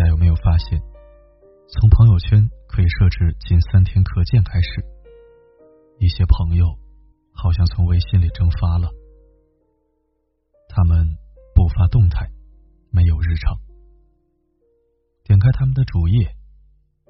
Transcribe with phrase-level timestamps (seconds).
[0.00, 0.80] 大家有没有发现，
[1.68, 4.82] 从朋友圈可以设置仅三天可见开始，
[5.98, 6.64] 一些朋友
[7.34, 8.88] 好像从微信里蒸发了，
[10.70, 11.06] 他们
[11.54, 12.30] 不发动态，
[12.90, 13.58] 没有日常，
[15.22, 16.32] 点开他们的主页，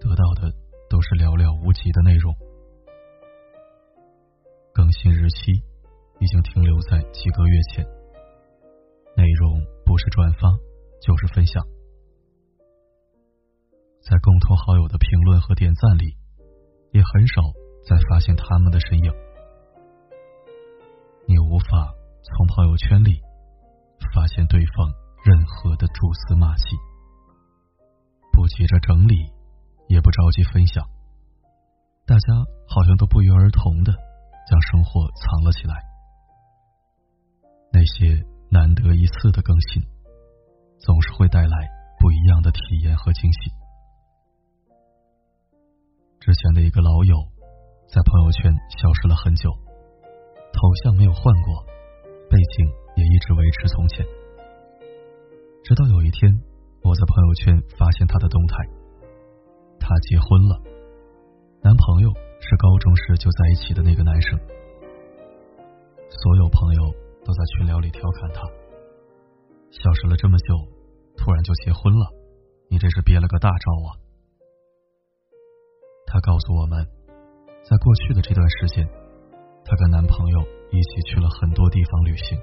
[0.00, 0.52] 得到的。
[0.90, 2.34] 都是寥寥无几的内容，
[4.74, 5.52] 更新日期
[6.18, 7.86] 已经停留在几个月前，
[9.16, 10.50] 内容不是转发
[11.00, 11.64] 就是分享，
[14.00, 16.16] 在共同好友的评论和点赞里，
[16.92, 17.42] 也很少
[17.86, 19.12] 再发现他们的身影。
[21.26, 23.20] 你无法从朋友圈里
[24.14, 24.92] 发现对方
[25.24, 26.76] 任何的蛛丝马迹，
[28.32, 29.32] 不急着整理。
[29.90, 30.86] 也不着急分享，
[32.06, 32.32] 大家
[32.68, 33.92] 好像都不约而同的
[34.48, 35.74] 将生活藏了起来。
[37.72, 39.82] 那些难得一次的更新，
[40.78, 43.50] 总是会带来不一样的体验和惊喜。
[46.20, 47.16] 之前的一个老友
[47.88, 49.48] 在朋友圈消失了很久，
[50.52, 51.64] 头像没有换过，
[52.28, 54.04] 背景也一直维持从前。
[55.64, 56.28] 直到有一天，
[56.84, 58.54] 我在朋友圈发现他的动态。
[59.80, 60.60] 她结婚了，
[61.64, 64.38] 男朋友是高中时就在一起的那个男生。
[66.12, 66.92] 所有朋友
[67.24, 68.44] 都在群聊里调侃她，
[69.72, 70.52] 消失了这么久，
[71.16, 72.12] 突然就结婚了，
[72.68, 73.96] 你这是憋了个大招啊！
[76.20, 76.86] 告诉我们，
[77.62, 78.86] 在过去的这段时间，
[79.64, 80.40] 她跟男朋友
[80.70, 82.38] 一起去了很多地方旅行。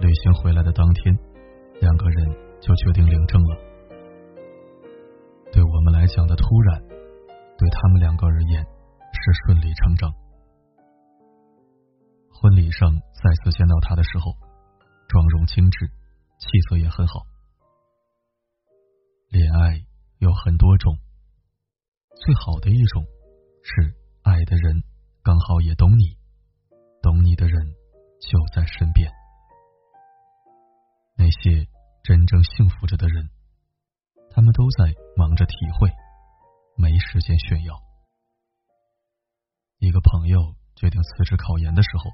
[0.00, 1.16] 旅行回来的当天，
[1.80, 2.26] 两个人
[2.60, 3.56] 就决定领证了。
[5.52, 6.80] 对我们来讲的突然，
[7.58, 10.12] 对他们两个而言是顺理成章。
[12.32, 14.32] 婚礼上再次见到他的时候，
[15.08, 15.86] 妆容精致，
[16.38, 17.20] 气色也很好。
[19.28, 19.78] 恋爱
[20.18, 20.96] 有很多种，
[22.24, 23.04] 最好的一种
[23.64, 24.84] 是爱的人
[25.24, 26.16] 刚好也懂你，
[27.02, 27.74] 懂你的人
[28.20, 29.10] 就在身边。
[31.16, 31.66] 那些
[32.04, 33.28] 真正幸福着的人。
[34.30, 35.90] 他们都在忙着体会，
[36.76, 37.74] 没时间炫耀。
[39.78, 42.08] 一个朋友决定辞职考研的时候，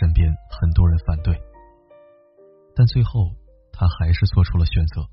[0.00, 1.38] 身边很多人反对，
[2.74, 3.36] 但最后
[3.70, 5.06] 他还是做出了选择。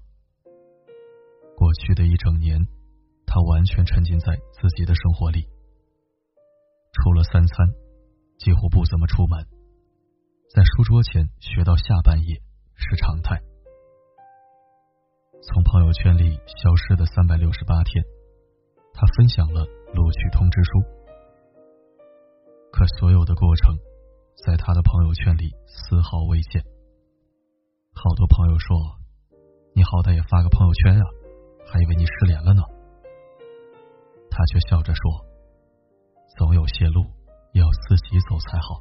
[1.58, 2.58] 过去的一整年，
[3.28, 5.46] 他完全沉浸在自己的生活里，
[6.94, 7.68] 除了三餐，
[8.40, 9.46] 几乎不怎么出门，
[10.50, 12.42] 在书桌前学到下半夜
[12.74, 13.38] 是常态。
[15.44, 18.04] 从朋友圈里消失的三百六十八天，
[18.94, 20.82] 他分享了录取通知书。
[22.72, 23.76] 可所有的过程，
[24.46, 26.64] 在他的朋友圈里丝毫未见。
[27.94, 28.78] 好多朋友说
[29.76, 31.04] ：“你好歹也发个朋友圈啊，
[31.68, 32.64] 还以为你失联了呢。”
[34.38, 35.02] 他却笑着说
[36.38, 37.02] ：“总有些路
[37.54, 38.78] 要自己走才好。”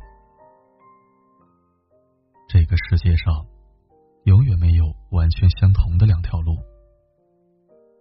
[2.46, 3.46] 这个世界上。
[4.26, 6.56] 永远没有完全相同的两条路。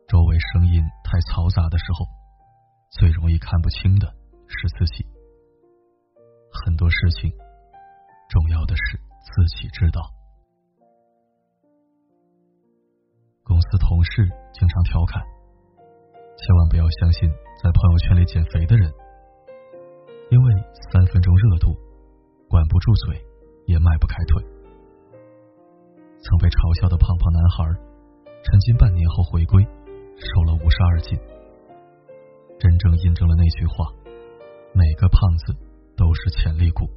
[0.08, 2.08] 周围声音太嘈杂的时候，
[2.90, 4.12] 最容易看不清的
[4.48, 5.06] 是自己。
[6.50, 7.30] 很多事情，
[8.28, 10.02] 重要的是自己知道。
[13.44, 15.22] 公司同事经常调侃
[16.38, 17.29] ：“千万不要相信
[17.63, 18.91] 在朋友圈里减肥的人，
[20.29, 20.53] 因为
[20.91, 21.75] 三分钟热度，
[22.50, 23.23] 管不住嘴，
[23.66, 24.44] 也迈不开腿。”
[26.25, 27.63] 曾被嘲笑的胖胖男孩，
[28.44, 29.63] 沉浸半年后回归，
[30.18, 31.18] 瘦了五十二斤，
[32.59, 33.93] 真正印证了那句话：
[34.73, 35.53] 每个胖子
[35.96, 36.90] 都是潜力股。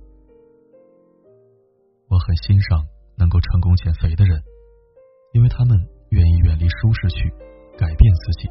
[2.08, 2.84] 我很欣赏
[3.17, 4.43] 能够成功减肥的人，
[5.32, 5.76] 因为他们
[6.11, 7.29] 愿意远离舒适区，
[7.76, 8.49] 改变自己。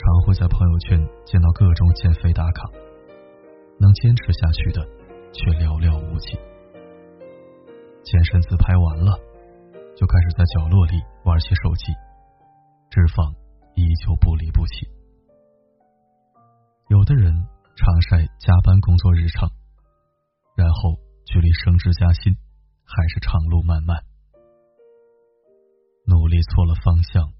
[0.00, 2.70] 常会在朋友圈见到各种减肥打卡，
[3.78, 4.80] 能坚持下去的
[5.30, 6.38] 却寥寥无几。
[8.02, 9.20] 健身自拍完了。
[9.96, 11.92] 就开始在角落里玩起手机，
[12.88, 13.34] 脂肪
[13.74, 14.88] 依旧不离不弃。
[16.88, 17.34] 有的人
[17.76, 19.50] 常晒加班工作日常，
[20.56, 22.32] 然后距离升职加薪
[22.82, 24.00] 还是长路漫漫。
[26.06, 27.34] 努力错了方向，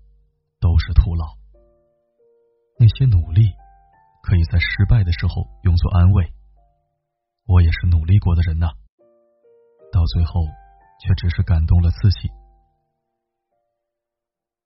[0.61, 1.39] 都是徒劳。
[2.81, 3.53] 那些努力
[4.23, 6.32] 可以在失败的时候用作安慰。
[7.44, 8.73] 我也是努力过的人呐，
[9.93, 10.47] 到最后
[11.05, 12.31] 却只是感动了自己。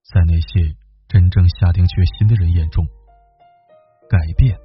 [0.04, 0.76] 在那些
[1.08, 2.86] 真正下定决心的人眼中，
[4.08, 4.56] 改变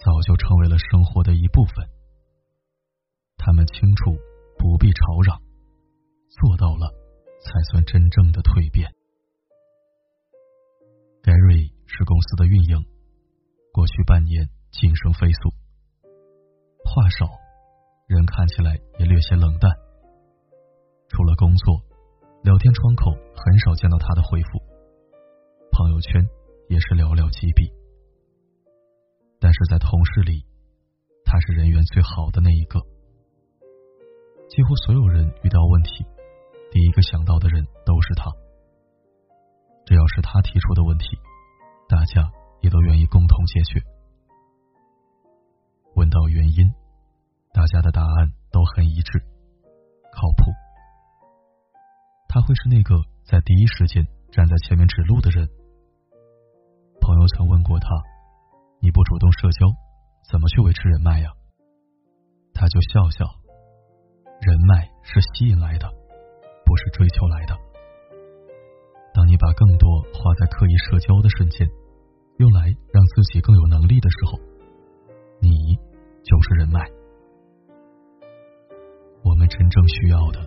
[0.00, 1.86] 早就成为了生活的一部分。
[3.36, 4.16] 他们清楚
[4.56, 5.42] 不必吵嚷，
[6.30, 6.88] 做到了
[7.44, 8.90] 才算真正的蜕变。
[11.22, 12.84] Gary 是公司的运营，
[13.72, 15.50] 过去半年晋升飞速，
[16.84, 17.26] 话少，
[18.06, 19.70] 人看起来也略显冷淡。
[21.08, 21.80] 除了工作，
[22.42, 24.58] 聊天窗口很少见到他的回复，
[25.72, 26.26] 朋友圈
[26.68, 27.70] 也是寥寥几笔。
[29.38, 30.44] 但是在同事里，
[31.24, 32.80] 他是人缘最好的那一个。
[34.48, 36.04] 几乎所有人遇到问题，
[36.70, 38.30] 第一个想到的人都是他。
[39.86, 41.06] 只要是他提出的问题，
[41.88, 42.30] 大家
[42.60, 43.80] 也都愿意共同解决。
[45.94, 46.72] 问到原因，
[47.52, 49.18] 大家的答案都很一致，
[50.12, 50.52] 靠谱。
[52.28, 55.48] 他会是那个在第一时间站在前面指路的人。
[57.00, 57.88] 朋友曾问过他
[58.82, 59.66] ：“你不主动社交，
[60.30, 61.30] 怎么去维持人脉呀？”
[62.52, 63.24] 他就笑笑。
[64.40, 65.88] 人脉是吸引来的，
[66.64, 67.56] 不是追求来的。
[69.66, 71.68] 更多花在刻意社交的瞬间，
[72.38, 74.38] 用来让自己更有能力的时候，
[75.42, 75.74] 你
[76.22, 76.88] 就是人脉。
[79.24, 80.38] 我们真正需要的，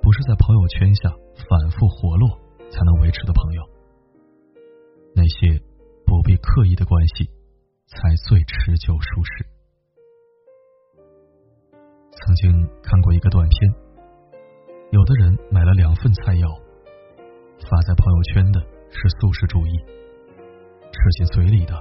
[0.00, 2.40] 不是在朋友圈下反复活络
[2.70, 3.62] 才能维持的朋友，
[5.14, 5.60] 那些
[6.06, 7.28] 不必刻意的关系，
[7.84, 9.44] 才最持久舒适。
[12.10, 13.74] 曾经看过一个短片，
[14.92, 16.63] 有的人买了两份菜肴，
[17.64, 19.72] 发在朋友圈的是素食主义，
[20.92, 21.74] 吃进嘴里的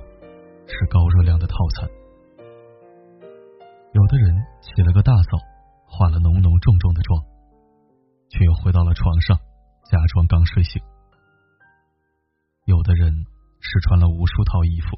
[0.66, 1.88] 是高热量的套餐；
[3.92, 5.38] 有的人起了个大早，
[5.86, 7.22] 化了浓浓重重的妆，
[8.30, 9.38] 却又回到了床上，
[9.92, 10.82] 假装刚睡醒；
[12.66, 13.12] 有的人
[13.60, 14.98] 试穿了无数套衣服，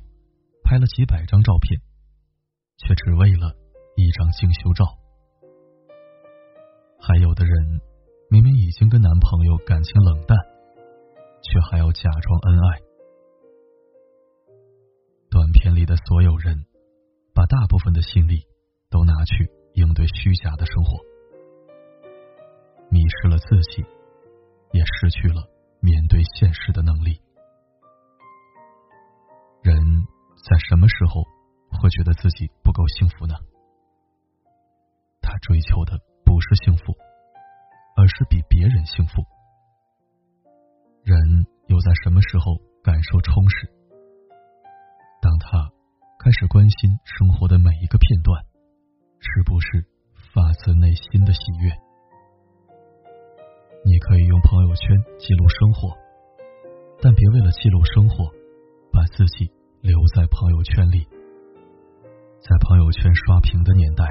[0.63, 1.81] 拍了几百张照片，
[2.77, 3.57] 却只为了
[3.97, 4.85] 一张精修照。
[7.01, 7.81] 还有的人
[8.29, 10.37] 明明已经跟男朋友感情冷淡，
[11.45, 12.81] 却还要假装恩爱。
[15.29, 16.65] 短片里的所有人，
[17.33, 18.47] 把大部分的心力
[18.89, 20.97] 都拿去应对虚假的生活，
[22.89, 23.85] 迷失了自己，
[24.71, 25.47] 也失去了
[25.81, 27.21] 面对现实的能力。
[29.61, 29.77] 人
[30.47, 31.23] 在什么时候
[31.79, 33.35] 会觉得自己不够幸福呢？
[35.21, 35.99] 他追求的。
[36.25, 36.91] 不是幸福，
[37.95, 39.23] 而是比别人幸福。
[41.05, 43.69] 人又在什么时候感受充实？
[45.21, 45.69] 当他
[46.17, 48.41] 开始关心生活的每一个片段，
[49.21, 49.85] 是不是
[50.33, 51.69] 发自内心的喜悦？
[53.85, 55.93] 你可以用朋友圈记录生活，
[56.99, 58.25] 但别为了记录生活，
[58.91, 59.45] 把自己
[59.81, 61.05] 留在朋友圈里。
[62.41, 64.09] 在朋友圈刷屏的年代。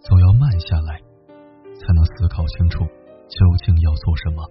[0.00, 2.80] 总要慢下来，才能思考清楚
[3.28, 4.42] 究竟要做什么。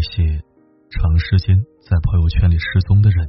[0.00, 0.42] 那些
[0.88, 3.28] 长时间在朋友圈里失踪的人，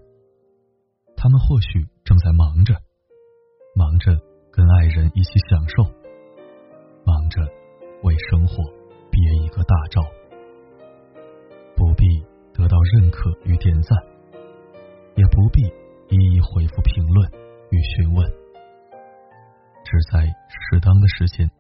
[1.18, 2.74] 他们或许正在忙着，
[3.76, 4.18] 忙着
[4.54, 5.84] 跟爱人一起享受，
[7.06, 7.42] 忙着
[8.04, 8.64] 为生活
[9.12, 10.02] 憋一个大招，
[11.76, 12.08] 不必
[12.54, 13.98] 得到认可与点赞，
[15.18, 15.62] 也不必
[16.08, 17.30] 一一回复评论
[17.72, 18.26] 与询问。
[19.84, 21.52] 只在适当的时间，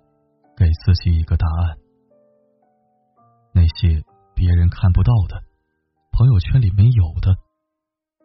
[0.56, 1.78] 给自己一个答案。
[3.54, 4.02] 那些
[4.34, 5.44] 别人看不到的，
[6.12, 7.38] 朋友圈里没有的，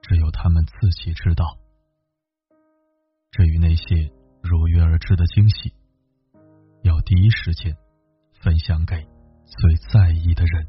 [0.03, 1.59] 只有他们自己知道。
[3.31, 5.75] 至于那些如约而至的惊喜，
[6.83, 7.77] 要第一时间
[8.41, 8.97] 分享给
[9.45, 10.69] 最在意的人。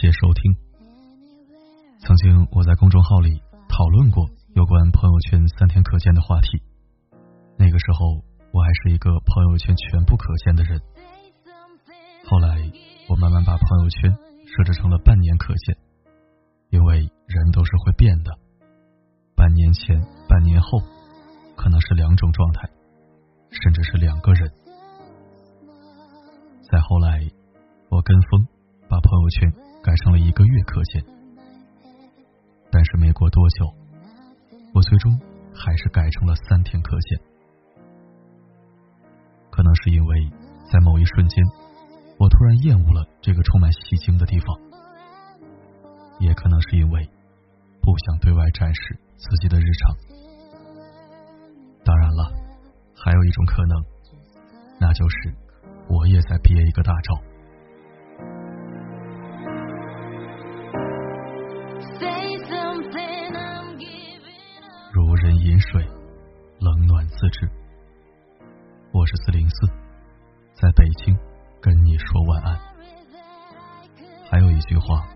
[0.00, 0.56] 谢收听。
[1.98, 6.48] 曾经我在公众号里讨论过有关朋友圈三天可见的话题，
[7.58, 10.80] 那个时候我还是一个朋友圈全部可见的人。
[12.24, 12.72] 后来
[13.10, 14.10] 我慢慢把朋友圈
[14.46, 15.76] 设置成了半年可见，
[16.70, 18.38] 因为人都是会变的，
[19.36, 20.80] 半年前、半年后
[21.56, 22.70] 可能是两种状态，
[23.50, 24.50] 甚至是两个人。
[26.72, 27.20] 再后来，
[27.90, 28.48] 我跟风
[28.88, 29.52] 把朋友圈
[29.90, 31.04] 改成了一个月可见，
[32.70, 33.74] 但是没过多久，
[34.72, 35.18] 我最终
[35.52, 37.18] 还是改成了三天可见。
[39.50, 40.30] 可能是因为
[40.70, 41.44] 在某一瞬间
[42.18, 44.56] 我突然厌恶了这个充满戏精的地方，
[46.20, 47.10] 也可能是因为
[47.82, 49.96] 不想对外展示自己的日常。
[51.84, 52.30] 当然了，
[52.94, 53.84] 还有一种可能，
[54.78, 55.34] 那就是
[55.88, 57.29] 我也在憋一个大招。
[67.20, 67.50] 自制。
[68.92, 69.66] 我是四零四，
[70.54, 71.14] 在北京
[71.60, 72.58] 跟你说晚安。
[74.30, 75.06] 还有一句话，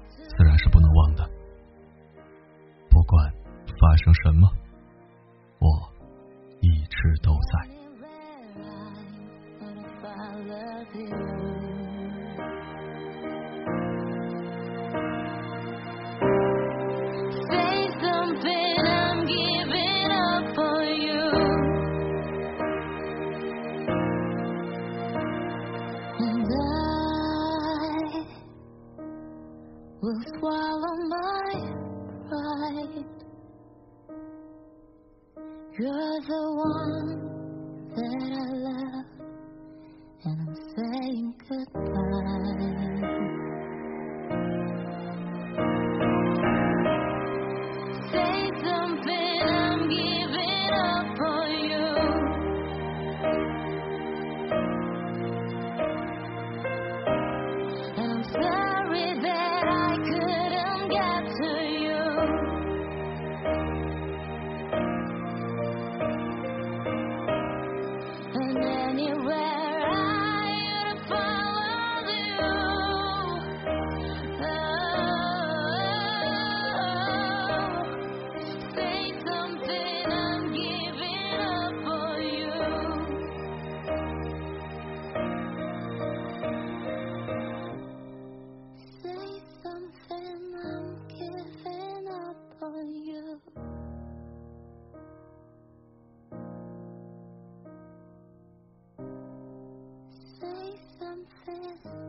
[101.46, 102.03] this